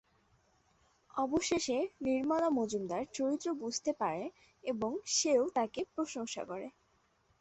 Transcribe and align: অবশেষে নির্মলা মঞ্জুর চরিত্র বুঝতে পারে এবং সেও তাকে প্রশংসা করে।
অবশেষে 1.13 1.77
নির্মলা 2.01 2.49
মঞ্জুর 2.49 2.83
চরিত্র 3.13 3.47
বুঝতে 3.53 3.91
পারে 3.93 4.25
এবং 4.63 4.91
সেও 5.11 5.43
তাকে 5.55 5.81
প্রশংসা 5.93 6.41
করে। 6.45 6.67